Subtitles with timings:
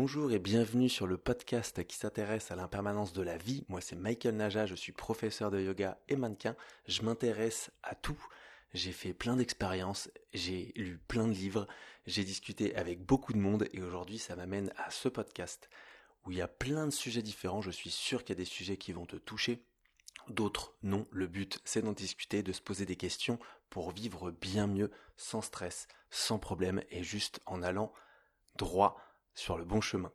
[0.00, 3.64] Bonjour et bienvenue sur le podcast qui s'intéresse à l'impermanence de la vie.
[3.66, 6.54] Moi c'est Michael Naja, je suis professeur de yoga et mannequin.
[6.86, 8.16] Je m'intéresse à tout.
[8.72, 11.66] J'ai fait plein d'expériences, j'ai lu plein de livres,
[12.06, 15.68] j'ai discuté avec beaucoup de monde et aujourd'hui ça m'amène à ce podcast
[16.24, 17.60] où il y a plein de sujets différents.
[17.60, 19.64] Je suis sûr qu'il y a des sujets qui vont te toucher.
[20.28, 21.08] D'autres, non.
[21.10, 25.42] Le but, c'est d'en discuter, de se poser des questions pour vivre bien mieux, sans
[25.42, 27.92] stress, sans problème et juste en allant
[28.54, 28.96] droit
[29.38, 30.12] sur le bon chemin.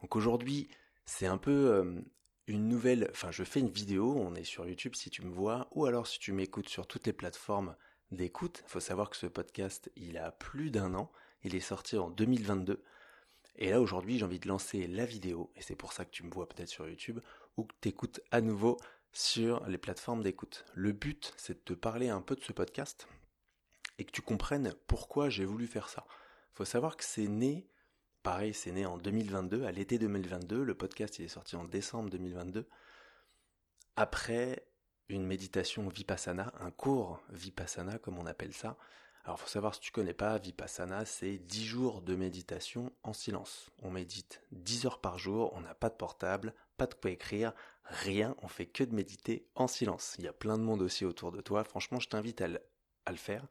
[0.00, 0.68] Donc aujourd'hui,
[1.04, 2.00] c'est un peu euh,
[2.46, 5.68] une nouvelle, enfin je fais une vidéo, on est sur YouTube si tu me vois,
[5.72, 7.76] ou alors si tu m'écoutes sur toutes les plateformes
[8.10, 8.62] d'écoute.
[8.66, 11.10] Il faut savoir que ce podcast, il a plus d'un an,
[11.42, 12.82] il est sorti en 2022.
[13.56, 16.22] Et là aujourd'hui, j'ai envie de lancer la vidéo, et c'est pour ça que tu
[16.22, 17.20] me vois peut-être sur YouTube,
[17.56, 18.78] ou que tu écoutes à nouveau
[19.12, 20.64] sur les plateformes d'écoute.
[20.74, 23.08] Le but, c'est de te parler un peu de ce podcast,
[23.98, 26.06] et que tu comprennes pourquoi j'ai voulu faire ça.
[26.52, 27.66] Il faut savoir que c'est né
[28.22, 30.62] Pareil, c'est né en 2022, à l'été 2022.
[30.62, 32.68] Le podcast est sorti en décembre 2022.
[33.96, 34.64] Après
[35.08, 38.76] une méditation vipassana, un cours vipassana comme on appelle ça.
[39.24, 43.70] Alors faut savoir si tu connais pas, vipassana c'est 10 jours de méditation en silence.
[43.82, 47.52] On médite 10 heures par jour, on n'a pas de portable, pas de quoi écrire,
[47.82, 50.14] rien, on fait que de méditer en silence.
[50.18, 53.16] Il y a plein de monde aussi autour de toi, franchement je t'invite à, le
[53.16, 53.46] faire.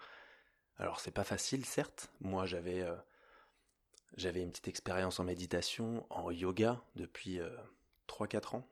[0.78, 2.84] Alors c'est pas facile certes, moi j'avais...
[2.84, 2.96] Euh,
[4.18, 7.40] j'avais une petite expérience en méditation, en yoga depuis
[8.08, 8.68] 3-4 euh, ans.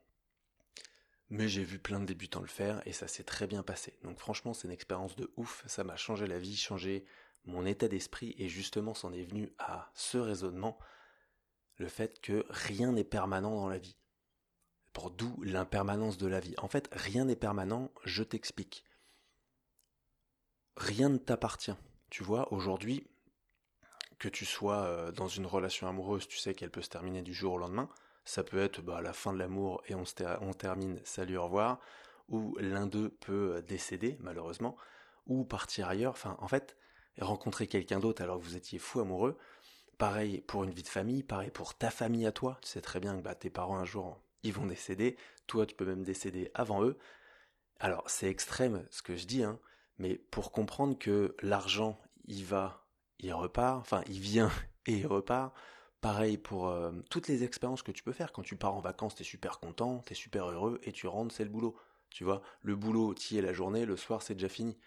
[1.29, 3.97] Mais j'ai vu plein de débutants le faire et ça s'est très bien passé.
[4.03, 5.63] Donc franchement, c'est une expérience de ouf.
[5.67, 7.05] Ça m'a changé la vie, changé
[7.45, 10.79] mon état d'esprit et justement, c'en est venu à ce raisonnement,
[11.77, 13.95] le fait que rien n'est permanent dans la vie.
[14.91, 16.55] Pour d'où l'impermanence de la vie.
[16.57, 18.83] En fait, rien n'est permanent, je t'explique.
[20.75, 21.75] Rien ne t'appartient.
[22.09, 23.07] Tu vois, aujourd'hui,
[24.19, 27.33] que tu sois euh, dans une relation amoureuse, tu sais qu'elle peut se terminer du
[27.33, 27.89] jour au lendemain.
[28.25, 30.03] Ça peut être bah, la fin de l'amour et on,
[30.53, 31.79] termine salut au revoir,
[32.27, 34.77] ou l'un d'eux peut euh, décéder malheureusement,
[35.25, 36.11] ou partir ailleurs.
[36.11, 36.75] Enfin, en fait,
[37.19, 39.37] rencontrer quelqu'un d'autre alors que vous étiez fou amoureux.
[39.97, 42.57] Pareil pour une vie de famille, pareil pour ta famille à toi.
[42.61, 45.17] Tu sais très bien que bah, tes parents un jour ils vont décéder,
[45.47, 46.97] toi tu peux même décéder avant eux.
[47.79, 49.59] Alors c'est extrême ce que je dis, hein,
[49.97, 52.78] mais pour comprendre que l'argent il va
[53.19, 54.51] il repart, enfin il vient
[54.85, 55.53] et il repart.
[56.01, 58.31] Pareil pour euh, toutes les expériences que tu peux faire.
[58.31, 61.43] Quand tu pars en vacances, t'es super content, t'es super heureux, et tu rentres, c'est
[61.43, 61.75] le boulot.
[62.09, 64.77] Tu vois, le boulot, t'y es la journée, le soir, c'est déjà fini.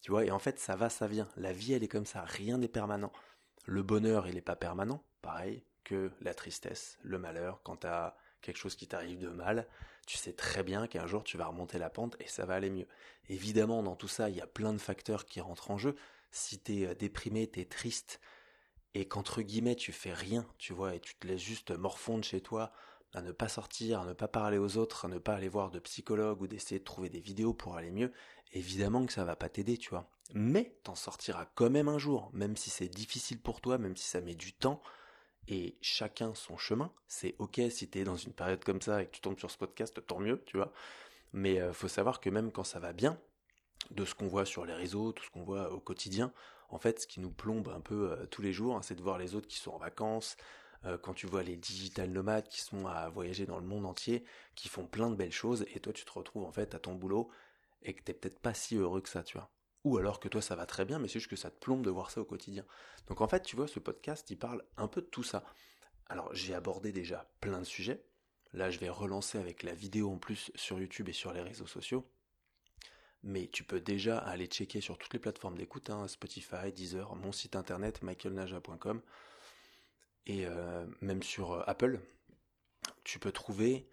[0.00, 1.28] Tu vois, et en fait, ça va, ça vient.
[1.36, 3.12] La vie, elle est comme ça, rien n'est permanent.
[3.66, 7.60] Le bonheur, il n'est pas permanent, pareil que la tristesse, le malheur.
[7.62, 9.66] Quand t'as quelque chose qui t'arrive de mal,
[10.06, 12.70] tu sais très bien qu'un jour, tu vas remonter la pente et ça va aller
[12.70, 12.86] mieux.
[13.28, 15.96] Évidemment, dans tout ça, il y a plein de facteurs qui rentrent en jeu
[16.34, 18.20] si t'es euh, déprimé, t'es triste,
[18.94, 22.40] et qu'entre guillemets tu fais rien, tu vois, et tu te laisses juste morfondre chez
[22.40, 22.72] toi,
[23.14, 25.70] à ne pas sortir, à ne pas parler aux autres, à ne pas aller voir
[25.70, 28.12] de psychologue ou d'essayer de trouver des vidéos pour aller mieux,
[28.52, 30.10] évidemment que ça va pas t'aider, tu vois.
[30.32, 34.06] Mais t'en sortiras quand même un jour, même si c'est difficile pour toi, même si
[34.06, 34.82] ça met du temps,
[35.46, 36.90] et chacun son chemin.
[37.06, 39.58] C'est ok si t'es dans une période comme ça et que tu tombes sur ce
[39.58, 40.72] podcast, tant mieux, tu vois.
[41.32, 43.20] Mais euh, faut savoir que même quand ça va bien,
[43.90, 46.32] de ce qu'on voit sur les réseaux, tout ce qu'on voit au quotidien.
[46.68, 49.02] En fait, ce qui nous plombe un peu euh, tous les jours, hein, c'est de
[49.02, 50.36] voir les autres qui sont en vacances,
[50.86, 54.24] euh, quand tu vois les digital nomades qui sont à voyager dans le monde entier,
[54.54, 56.94] qui font plein de belles choses, et toi tu te retrouves en fait à ton
[56.94, 57.30] boulot,
[57.82, 59.50] et que t'es peut-être pas si heureux que ça, tu vois.
[59.84, 61.84] Ou alors que toi ça va très bien, mais c'est juste que ça te plombe
[61.84, 62.64] de voir ça au quotidien.
[63.08, 65.44] Donc en fait, tu vois, ce podcast, il parle un peu de tout ça.
[66.06, 68.04] Alors j'ai abordé déjà plein de sujets.
[68.52, 71.66] Là, je vais relancer avec la vidéo en plus sur YouTube et sur les réseaux
[71.66, 72.06] sociaux
[73.24, 77.32] mais tu peux déjà aller checker sur toutes les plateformes d'écoute, hein, Spotify, Deezer, mon
[77.32, 79.00] site internet michaelnaja.com
[80.26, 82.00] et euh, même sur euh, Apple,
[83.02, 83.88] tu peux trouver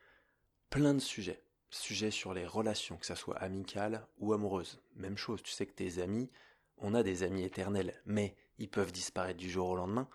[0.70, 1.42] plein de sujets.
[1.70, 4.82] Sujets sur les relations, que ça soit amicales ou amoureuses.
[4.96, 6.30] Même chose, tu sais que tes amis,
[6.78, 10.10] on a des amis éternels, mais ils peuvent disparaître du jour au lendemain.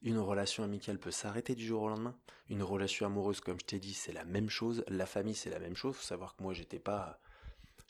[0.00, 2.18] Une relation amicale peut s'arrêter du jour au lendemain.
[2.48, 4.82] Une relation amoureuse, comme je t'ai dit, c'est la même chose.
[4.88, 5.94] La famille, c'est la même chose.
[5.96, 7.20] Faut savoir que moi, j'étais pas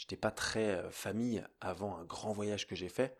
[0.02, 3.16] J'étais pas très euh, famille avant un grand voyage que j'ai fait.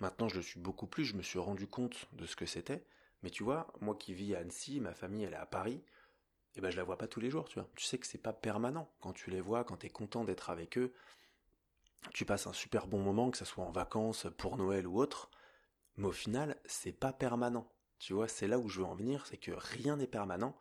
[0.00, 1.04] Maintenant, je le suis beaucoup plus.
[1.04, 2.84] Je me suis rendu compte de ce que c'était.
[3.22, 5.74] Mais tu vois, moi qui vis à Annecy, ma famille elle est à Paris.
[5.76, 7.68] Et eh ben je la vois pas tous les jours, tu vois.
[7.76, 8.90] Tu sais que c'est pas permanent.
[9.00, 10.92] Quand tu les vois, quand tu es content d'être avec eux,
[12.12, 15.30] tu passes un super bon moment, que ce soit en vacances, pour Noël ou autre.
[15.98, 17.72] Mais au final, c'est pas permanent.
[18.00, 20.58] Tu vois, c'est là où je veux en venir, c'est que rien n'est permanent.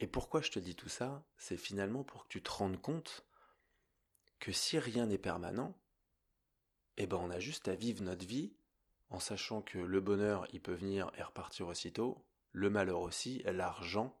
[0.00, 1.22] Et pourquoi je te dis tout ça?
[1.36, 3.23] C'est finalement pour que tu te rendes compte
[4.38, 5.76] que si rien n'est permanent,
[6.96, 8.52] eh ben on a juste à vivre notre vie
[9.10, 14.16] en sachant que le bonheur il peut venir et repartir aussitôt, le malheur aussi, l'argent,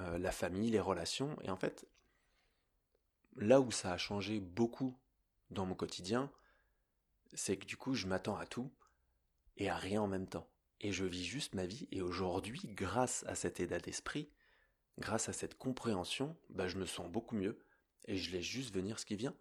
[0.00, 1.36] euh, la famille, les relations.
[1.42, 1.86] Et en fait,
[3.36, 4.98] là où ça a changé beaucoup
[5.50, 6.30] dans mon quotidien,
[7.34, 8.70] c'est que du coup, je m'attends à tout
[9.56, 10.48] et à rien en même temps.
[10.80, 11.88] Et je vis juste ma vie.
[11.90, 14.30] Et aujourd'hui, grâce à cet état d'esprit,
[14.98, 17.58] grâce à cette compréhension, bah, je me sens beaucoup mieux
[18.06, 19.34] et je laisse juste venir ce qui vient.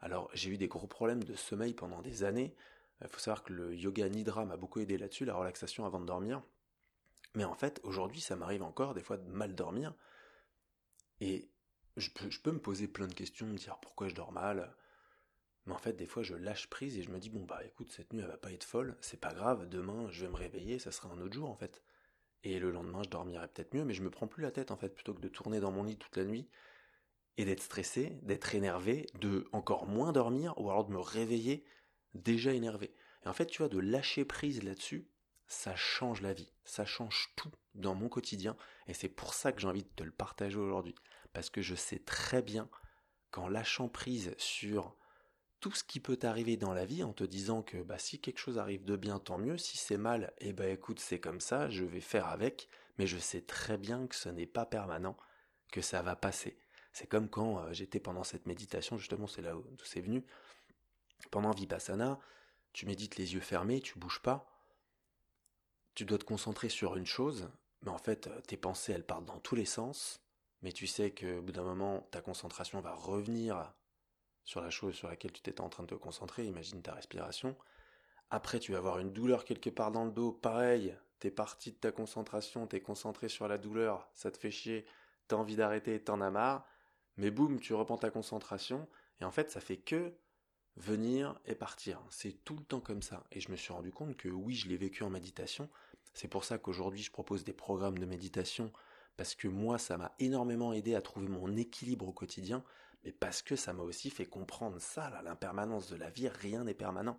[0.00, 2.54] Alors, j'ai eu des gros problèmes de sommeil pendant des années.
[3.00, 6.06] Il faut savoir que le yoga nidra m'a beaucoup aidé là-dessus, la relaxation avant de
[6.06, 6.42] dormir.
[7.34, 9.94] Mais en fait, aujourd'hui, ça m'arrive encore des fois de mal dormir.
[11.20, 11.50] Et
[11.96, 14.76] je peux, me poser plein de questions, me dire pourquoi je dors mal.
[15.66, 17.90] Mais en fait, des fois, je lâche prise et je me dis, bon, bah écoute,
[17.90, 20.78] cette nuit, elle va pas être folle, c'est pas grave, demain, je vais me réveiller,
[20.78, 21.82] ça sera un autre jour, en fait.
[22.42, 24.76] Et le lendemain, je dormirai peut-être mieux, mais je me prends plus la tête, en
[24.76, 26.46] fait, plutôt que de tourner dans mon lit toute la nuit
[27.36, 31.64] et d'être stressé, d'être énervé, de encore moins dormir, ou alors de me réveiller
[32.14, 32.94] déjà énervé.
[33.24, 35.08] Et en fait, tu vois, de lâcher prise là-dessus,
[35.46, 39.60] ça change la vie, ça change tout dans mon quotidien, et c'est pour ça que
[39.60, 40.94] j'ai envie de te le partager aujourd'hui,
[41.32, 42.68] parce que je sais très bien
[43.30, 44.96] qu'en lâchant prise sur
[45.60, 48.38] tout ce qui peut t'arriver dans la vie, en te disant que bah, si quelque
[48.38, 51.68] chose arrive de bien, tant mieux, si c'est mal, eh ben écoute, c'est comme ça,
[51.70, 55.16] je vais faire avec, mais je sais très bien que ce n'est pas permanent,
[55.72, 56.58] que ça va passer.
[56.94, 60.24] C'est comme quand euh, j'étais pendant cette méditation, justement, c'est là où c'est venu.
[61.32, 62.20] Pendant Vipassana,
[62.72, 64.46] tu médites les yeux fermés, tu bouges pas,
[65.96, 67.50] tu dois te concentrer sur une chose,
[67.82, 70.20] mais en fait, euh, tes pensées, elles partent dans tous les sens,
[70.62, 73.74] mais tu sais qu'au bout d'un moment, ta concentration va revenir
[74.44, 77.56] sur la chose sur laquelle tu t'étais en train de te concentrer, imagine ta respiration.
[78.30, 81.76] Après, tu vas avoir une douleur quelque part dans le dos, pareil, t'es parti de
[81.76, 84.86] ta concentration, t'es concentré sur la douleur, ça te fait chier,
[85.26, 86.64] t'as envie d'arrêter, t'en as marre,
[87.16, 88.88] mais boum, tu reprends ta concentration,
[89.20, 90.12] et en fait, ça fait que
[90.76, 92.00] venir et partir.
[92.10, 93.24] C'est tout le temps comme ça.
[93.30, 95.68] Et je me suis rendu compte que oui, je l'ai vécu en méditation.
[96.14, 98.72] C'est pour ça qu'aujourd'hui, je propose des programmes de méditation,
[99.16, 102.64] parce que moi, ça m'a énormément aidé à trouver mon équilibre au quotidien,
[103.04, 106.74] mais parce que ça m'a aussi fait comprendre ça, l'impermanence de la vie, rien n'est
[106.74, 107.18] permanent.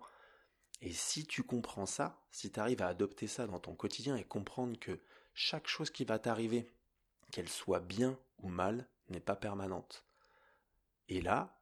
[0.82, 4.24] Et si tu comprends ça, si tu arrives à adopter ça dans ton quotidien et
[4.24, 5.00] comprendre que
[5.32, 6.70] chaque chose qui va t'arriver,
[7.30, 10.04] qu'elle soit bien ou mal, n'est pas permanente.
[11.08, 11.60] Et là,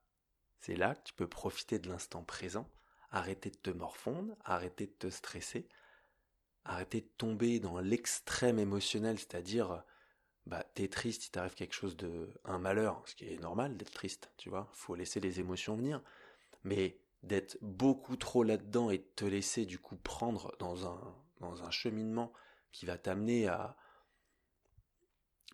[0.58, 2.70] c'est là que tu peux profiter de l'instant présent,
[3.11, 5.69] arrêter de te morfondre, arrêter de te stresser,
[6.64, 9.85] arrêter de tomber dans l'extrême émotionnel, c'est-à-dire
[10.46, 13.93] bah t'es triste, il t'arrive quelque chose de un malheur, ce qui est normal d'être
[13.93, 16.02] triste, tu vois, faut laisser les émotions venir,
[16.64, 21.62] mais d'être beaucoup trop là-dedans et de te laisser du coup prendre dans un dans
[21.62, 22.32] un cheminement
[22.73, 23.76] qui va t'amener à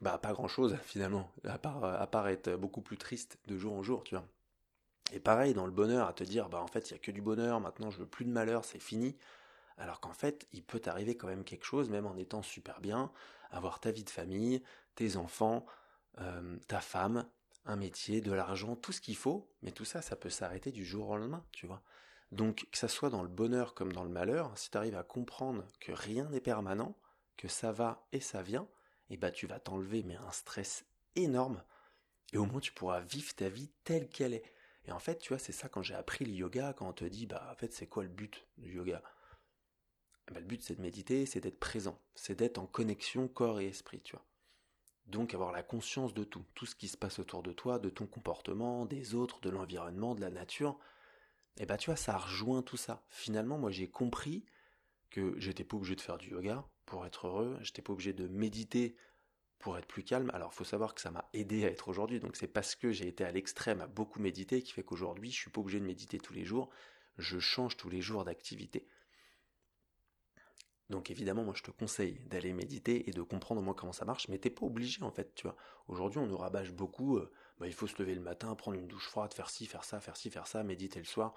[0.00, 3.74] bah pas grand chose finalement, à part à part être beaucoup plus triste de jour
[3.74, 4.26] en jour, tu vois.
[5.12, 7.10] Et pareil, dans le bonheur, à te dire, bah en fait, il y a que
[7.10, 9.16] du bonheur, maintenant je veux plus de malheur, c'est fini.
[9.76, 13.10] Alors qu'en fait, il peut t'arriver quand même quelque chose, même en étant super bien,
[13.50, 14.62] avoir ta vie de famille,
[14.94, 15.64] tes enfants,
[16.20, 17.26] euh, ta femme,
[17.64, 20.84] un métier, de l'argent, tout ce qu'il faut, mais tout ça, ça peut s'arrêter du
[20.84, 21.82] jour au lendemain, tu vois.
[22.30, 25.02] Donc, que ça soit dans le bonheur comme dans le malheur, si tu arrives à
[25.02, 26.96] comprendre que rien n'est permanent,
[27.36, 28.68] que ça va et ça vient,
[29.10, 30.86] et eh bah tu vas t'enlever mais un stress
[31.16, 31.62] énorme,
[32.32, 34.44] et au moins tu pourras vivre ta vie telle qu'elle est.
[34.86, 37.04] Et en fait, tu vois, c'est ça quand j'ai appris le yoga, quand on te
[37.04, 39.02] dit, bah, en fait, c'est quoi le but du yoga?
[40.32, 43.66] Bah, Le but, c'est de méditer, c'est d'être présent, c'est d'être en connexion corps et
[43.66, 44.24] esprit, tu vois.
[45.06, 47.90] Donc avoir la conscience de tout, tout ce qui se passe autour de toi, de
[47.90, 50.78] ton comportement, des autres, de l'environnement, de la nature.
[51.56, 53.02] Et bah tu vois, ça rejoint tout ça.
[53.08, 54.44] Finalement, moi j'ai compris
[55.10, 58.26] que j'étais pas obligé de faire du yoga pour être heureux, j'étais pas obligé de
[58.26, 58.96] méditer
[59.60, 60.28] pour être plus calme.
[60.34, 62.18] Alors, faut savoir que ça m'a aidé à être aujourd'hui.
[62.18, 65.36] Donc, c'est parce que j'ai été à l'extrême à beaucoup méditer qui fait qu'aujourd'hui, je
[65.36, 66.68] suis pas obligé de méditer tous les jours.
[67.16, 68.88] Je change tous les jours d'activité.
[70.88, 74.26] Donc, évidemment, moi, je te conseille d'aller méditer et de comprendre au comment ça marche.
[74.26, 75.56] Mais t'es pas obligé, en fait, tu vois.
[75.86, 77.18] Aujourd'hui, on nous rabâche beaucoup.
[77.18, 77.30] Euh,
[77.60, 80.00] bah, il faut se lever le matin, prendre une douche froide, faire ci, faire ça,
[80.00, 81.34] faire ci, faire ça, méditer le soir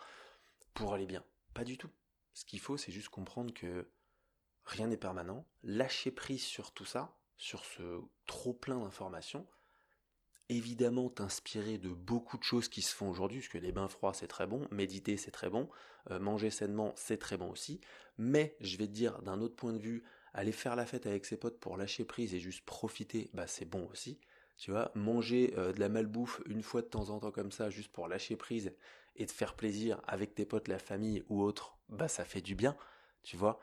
[0.74, 1.24] pour aller bien.
[1.54, 1.92] Pas du tout.
[2.34, 3.88] Ce qu'il faut, c'est juste comprendre que
[4.66, 9.48] rien n'est permanent, lâcher prise sur tout ça, sur ce trop plein d'informations,
[10.50, 14.14] évidemment t'inspirer de beaucoup de choses qui se font aujourd'hui, parce que les bains froids
[14.14, 15.70] c'est très bon, méditer c'est très bon,
[16.12, 17.82] euh, manger sainement c'est très bon aussi,
[18.18, 20.04] mais je vais te dire d'un autre point de vue,
[20.34, 23.66] aller faire la fête avec ses potes pour lâcher prise et juste profiter, bah c'est
[23.66, 24.20] bon aussi.
[24.58, 27.70] Tu vois, manger euh, de la malbouffe une fois de temps en temps comme ça,
[27.70, 28.74] juste pour lâcher prise
[29.16, 32.56] et te faire plaisir avec tes potes, la famille ou autre, bah ça fait du
[32.56, 32.76] bien,
[33.24, 33.60] tu vois.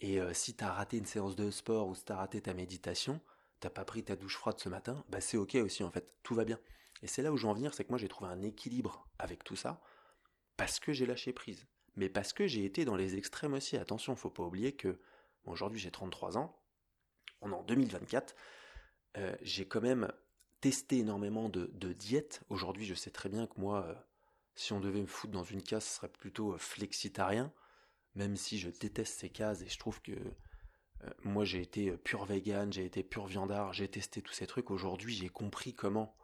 [0.00, 3.20] Et euh, si t'as raté une séance de sport ou si t'as raté ta méditation,
[3.60, 6.34] t'as pas pris ta douche froide ce matin, bah c'est ok aussi en fait, tout
[6.34, 6.58] va bien.
[7.02, 9.06] Et c'est là où je veux en venir, c'est que moi j'ai trouvé un équilibre
[9.18, 9.80] avec tout ça,
[10.56, 11.66] parce que j'ai lâché prise.
[11.96, 13.76] Mais parce que j'ai été dans les extrêmes aussi.
[13.76, 14.98] Attention, faut pas oublier que
[15.44, 16.56] aujourd'hui j'ai 33 ans.
[17.42, 18.34] on est en 2024,
[19.16, 20.10] euh, j'ai quand même
[20.60, 22.42] testé énormément de, diètes.
[22.48, 23.94] Aujourd'hui, je sais très bien que moi, euh,
[24.54, 27.52] si on devait me foutre dans une case, ce serait plutôt flexitarien,
[28.14, 30.12] même si je déteste ces cases et je trouve que
[31.24, 34.70] moi j'ai été pur vegan, j'ai été pur viandard, j'ai testé tous ces trucs.
[34.70, 36.14] Aujourd'hui, j'ai compris comment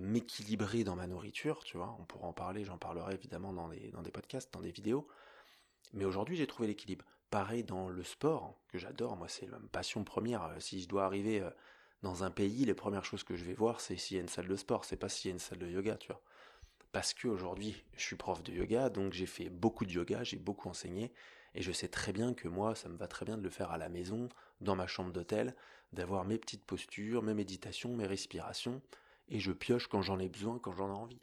[0.00, 1.96] m'équilibrer dans ma nourriture, tu vois.
[1.98, 5.08] On pourra en parler, j'en parlerai évidemment dans, dans des podcasts, dans des vidéos.
[5.92, 7.04] Mais aujourd'hui, j'ai trouvé l'équilibre.
[7.30, 10.44] Pareil dans le sport, que j'adore, moi c'est ma passion première.
[10.44, 11.50] Euh, si je dois arriver euh,
[12.02, 14.28] dans un pays, les premières choses que je vais voir, c'est s'il y a une
[14.28, 16.22] salle de sport, c'est pas s'il y a une salle de yoga, tu vois.
[16.92, 20.36] Parce que aujourd'hui, je suis prof de yoga, donc j'ai fait beaucoup de yoga, j'ai
[20.36, 21.12] beaucoup enseigné,
[21.54, 23.70] et je sais très bien que moi, ça me va très bien de le faire
[23.70, 24.28] à la maison,
[24.60, 25.54] dans ma chambre d'hôtel,
[25.92, 28.82] d'avoir mes petites postures, mes méditations, mes respirations,
[29.28, 31.20] et je pioche quand j'en ai besoin, quand j'en ai envie.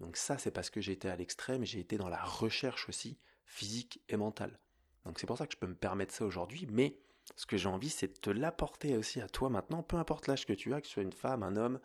[0.00, 3.18] Donc ça, c'est parce que j'ai été à l'extrême, j'ai été dans la recherche aussi,
[3.44, 4.58] physique et mentale.
[5.04, 6.98] Donc c'est pour ça que je peux me permettre ça aujourd'hui, mais
[7.36, 10.46] ce que j'ai envie, c'est de te l'apporter aussi à toi maintenant, peu importe l'âge
[10.46, 11.80] que tu as, que ce soit une femme, un homme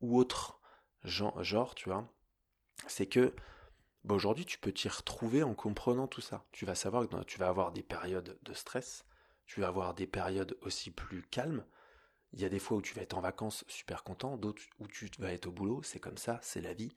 [0.00, 0.60] ou autre
[1.04, 2.08] genre, tu vois.
[2.86, 3.34] C'est que
[4.04, 6.44] bah, aujourd'hui, tu peux t'y retrouver en comprenant tout ça.
[6.52, 9.04] Tu vas savoir que tu vas avoir des périodes de stress,
[9.46, 11.64] tu vas avoir des périodes aussi plus calmes.
[12.32, 14.88] Il y a des fois où tu vas être en vacances super content, d'autres où
[14.88, 16.94] tu vas être au boulot, c'est comme ça, c'est la vie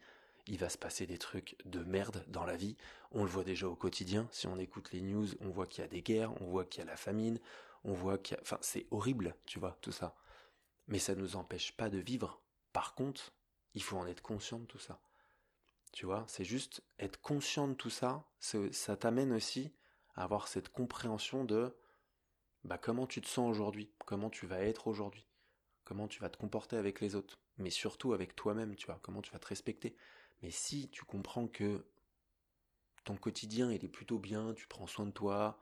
[0.48, 2.78] il va se passer des trucs de merde dans la vie.
[3.12, 4.28] On le voit déjà au quotidien.
[4.32, 6.84] Si on écoute les news, on voit qu'il y a des guerres, on voit qu'il
[6.84, 7.40] y a la famine,
[7.84, 8.42] on voit qu'il y a...
[8.42, 10.16] Enfin, c'est horrible, tu vois, tout ça.
[10.88, 12.42] Mais ça ne nous empêche pas de vivre.
[12.74, 13.34] Par contre,
[13.74, 15.00] il faut en être conscient de tout ça.
[15.92, 19.74] Tu vois, c'est juste être conscient de tout ça, ça t'amène aussi
[20.16, 21.76] à avoir cette compréhension de
[22.64, 25.28] bah, comment tu te sens aujourd'hui, comment tu vas être aujourd'hui,
[25.86, 29.22] comment tu vas te comporter avec les autres, mais surtout avec toi-même, tu vois, comment
[29.22, 29.96] tu vas te respecter.
[30.42, 31.86] Mais si tu comprends que
[33.06, 35.60] ton quotidien il est plutôt bien, tu prends soin de toi,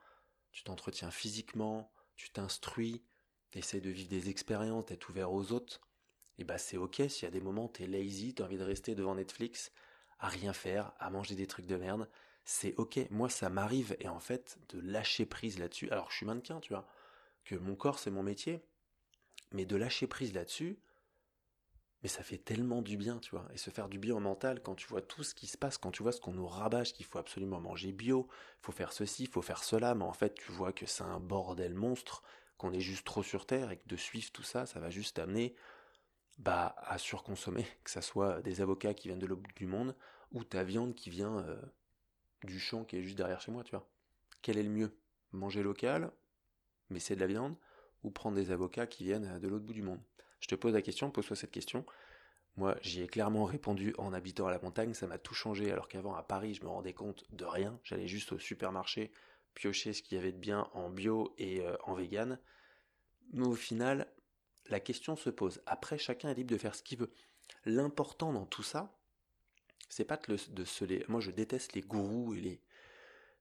[0.51, 3.03] tu t'entretiens physiquement, tu t'instruis,
[3.51, 5.81] tu essaies de vivre des expériences, d'être ouvert aux autres,
[6.37, 8.45] et eh bah c'est ok s'il y a des moments tu es lazy, tu as
[8.45, 9.71] envie de rester devant Netflix,
[10.19, 12.09] à rien faire, à manger des trucs de merde,
[12.45, 12.99] c'est ok.
[13.09, 15.89] Moi ça m'arrive et en fait de lâcher prise là-dessus.
[15.91, 16.87] Alors je suis mannequin, tu vois,
[17.43, 18.61] que mon corps c'est mon métier,
[19.51, 20.79] mais de lâcher prise là-dessus,
[22.03, 23.47] mais ça fait tellement du bien, tu vois.
[23.53, 25.77] Et se faire du bien au mental quand tu vois tout ce qui se passe,
[25.77, 28.27] quand tu vois ce qu'on nous rabâche, qu'il faut absolument manger bio,
[28.61, 31.73] faut faire ceci, faut faire cela, mais en fait tu vois que c'est un bordel
[31.73, 32.21] monstre,
[32.57, 35.19] qu'on est juste trop sur Terre et que de suivre tout ça, ça va juste
[35.19, 35.55] amener
[36.37, 39.95] bah, à surconsommer, que ça soit des avocats qui viennent de l'autre bout du monde
[40.31, 41.61] ou ta viande qui vient euh,
[42.43, 43.87] du champ qui est juste derrière chez moi, tu vois.
[44.41, 44.97] Quel est le mieux?
[45.31, 46.11] Manger local,
[46.89, 47.57] mais c'est de la viande,
[48.03, 50.01] ou prendre des avocats qui viennent de l'autre bout du monde?
[50.39, 51.85] Je te pose la question, pose-toi cette question.
[52.57, 55.89] Moi, j'y ai clairement répondu en habitant à la montagne, ça m'a tout changé, alors
[55.89, 57.79] qu'avant à Paris, je me rendais compte de rien.
[57.83, 59.11] J'allais juste au supermarché,
[59.55, 62.39] piocher ce qu'il y avait de bien en bio et euh, en vegan.
[63.33, 64.07] Mais au final,
[64.69, 65.61] la question se pose.
[65.65, 67.11] Après, chacun est libre de faire ce qu'il veut.
[67.65, 68.97] L'important dans tout ça,
[69.89, 71.05] c'est pas de, se les.
[71.07, 72.61] Moi, je déteste les gourous et les,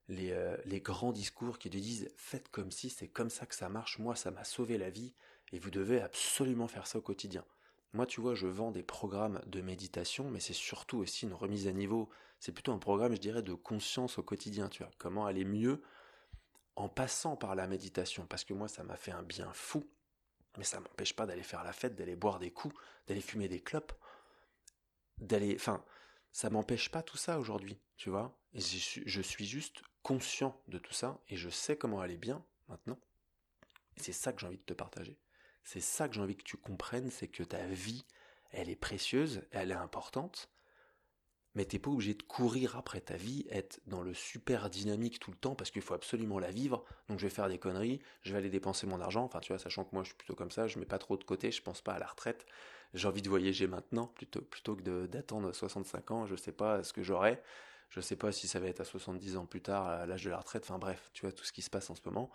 [0.07, 3.55] les, euh, les grands discours qui te disent faites comme si c'est comme ça que
[3.55, 3.99] ça marche.
[3.99, 5.13] Moi, ça m'a sauvé la vie.
[5.51, 7.45] Et vous devez absolument faire ça au quotidien.
[7.93, 11.67] Moi, tu vois, je vends des programmes de méditation, mais c'est surtout aussi une remise
[11.67, 12.09] à niveau.
[12.39, 14.91] C'est plutôt un programme, je dirais, de conscience au quotidien, tu vois.
[14.97, 15.81] Comment aller mieux
[16.75, 18.25] en passant par la méditation.
[18.27, 19.85] Parce que moi, ça m'a fait un bien fou.
[20.57, 22.75] Mais ça m'empêche pas d'aller faire la fête, d'aller boire des coups,
[23.07, 23.93] d'aller fumer des clopes,
[25.17, 25.83] d'aller, enfin,
[26.31, 28.37] ça m'empêche pas tout ça aujourd'hui, tu vois.
[28.53, 32.99] Je suis juste conscient de tout ça et je sais comment aller bien maintenant.
[33.97, 35.17] C'est ça que j'ai envie de te partager.
[35.63, 38.05] C'est ça que j'ai envie que tu comprennes, c'est que ta vie,
[38.51, 40.49] elle est précieuse, elle est importante,
[41.55, 45.31] mais t'es pas obligé de courir après ta vie, être dans le super dynamique tout
[45.31, 46.83] le temps parce qu'il faut absolument la vivre.
[47.09, 49.23] Donc je vais faire des conneries, je vais aller dépenser mon argent.
[49.23, 51.17] Enfin, tu vois, sachant que moi je suis plutôt comme ça, je mets pas trop
[51.17, 52.45] de côté, je pense pas à la retraite.
[52.93, 56.25] J'ai envie de voyager maintenant plutôt plutôt que d'attendre 65 ans.
[56.27, 57.41] Je sais pas ce que j'aurai.
[57.89, 60.29] Je sais pas si ça va être à 70 ans plus tard, à l'âge de
[60.29, 60.63] la retraite.
[60.63, 62.31] Enfin bref, tu vois tout ce qui se passe en ce moment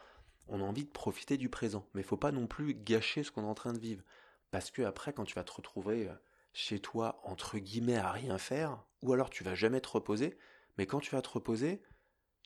[0.50, 1.86] on a envie de profiter du présent.
[1.94, 4.02] Mais faut pas non plus gâcher ce qu'on est en train de vivre.
[4.50, 6.14] Parce que après, quand tu vas te retrouver euh,
[6.52, 10.38] chez toi, entre guillemets, à rien faire, ou alors tu vas jamais te reposer,
[10.78, 11.82] mais quand tu vas te reposer,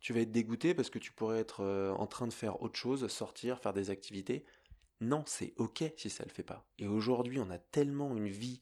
[0.01, 2.79] tu vas être dégoûté parce que tu pourrais être euh, en train de faire autre
[2.79, 4.45] chose, sortir, faire des activités.
[5.01, 6.67] Non, c'est ok si ça le fait pas.
[6.79, 8.61] Et aujourd'hui, on a tellement une vie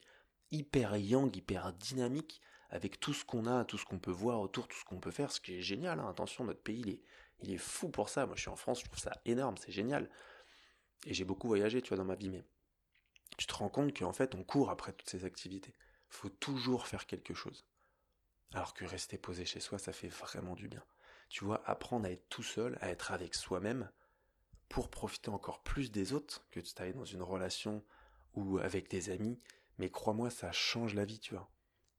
[0.53, 4.69] hyper yang, hyper dynamique, avec tout ce qu'on a, tout ce qu'on peut voir autour,
[4.69, 6.01] tout ce qu'on peut faire, ce qui est génial.
[6.01, 6.09] Hein.
[6.09, 7.03] Attention, notre pays, il est,
[7.43, 8.25] il est fou pour ça.
[8.25, 10.09] Moi, je suis en France, je trouve ça énorme, c'est génial.
[11.07, 12.43] Et j'ai beaucoup voyagé, tu vois, dans ma vie, mais
[13.37, 15.73] tu te rends compte qu'en fait, on court après toutes ces activités.
[16.11, 17.67] Il faut toujours faire quelque chose.
[18.53, 20.85] Alors que rester posé chez soi, ça fait vraiment du bien.
[21.29, 23.91] Tu vois, apprendre à être tout seul, à être avec soi-même,
[24.69, 27.85] pour profiter encore plus des autres, que tu ailles dans une relation
[28.35, 29.41] ou avec des amis,
[29.79, 31.51] mais crois-moi, ça change la vie, tu vois.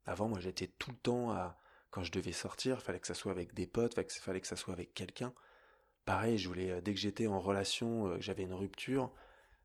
[0.05, 1.59] Avant, moi, j'étais tout le temps à,
[1.89, 4.55] quand je devais sortir, il fallait que ça soit avec des potes, fallait que ça
[4.55, 5.33] soit avec quelqu'un.
[6.05, 9.11] Pareil, je voulais, euh, dès que j'étais en relation, euh, j'avais une rupture,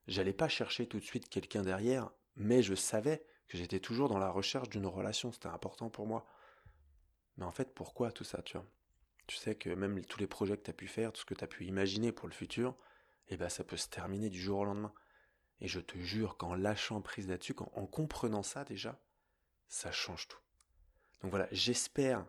[0.09, 4.19] j'allais pas chercher tout de suite quelqu'un derrière, mais je savais que j'étais toujours dans
[4.19, 6.27] la recherche d'une relation, c'était important pour moi.
[7.37, 8.67] Mais en fait, pourquoi tout ça, tu vois?
[9.27, 11.35] Tu sais que même tous les projets que tu as pu faire, tout ce que
[11.35, 12.75] tu as pu imaginer pour le futur,
[13.29, 14.93] eh ben ça peut se terminer du jour au lendemain.
[15.61, 18.99] Et je te jure qu'en lâchant prise là-dessus, en comprenant ça déjà,
[19.69, 20.41] ça change tout.
[21.21, 22.25] Donc voilà, j'espère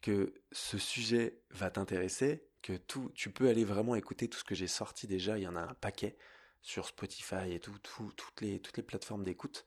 [0.00, 4.54] que ce sujet va t'intéresser, que tout, tu peux aller vraiment écouter tout ce que
[4.54, 6.16] j'ai sorti déjà, il y en a un paquet
[6.62, 9.64] sur Spotify et tout, toutes, les, toutes les plateformes d'écoute.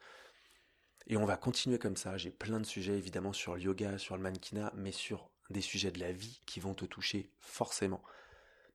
[1.07, 2.17] Et on va continuer comme ça.
[2.17, 5.91] J'ai plein de sujets évidemment sur le yoga, sur le mannequinat, mais sur des sujets
[5.91, 8.01] de la vie qui vont te toucher forcément.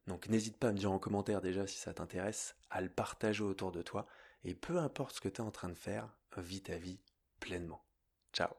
[0.07, 3.43] Donc n'hésite pas à me dire en commentaire déjà si ça t'intéresse, à le partager
[3.43, 4.07] autour de toi,
[4.45, 7.01] et peu importe ce que tu es en train de faire, vis ta vie
[7.41, 7.85] pleinement.
[8.33, 8.49] Ciao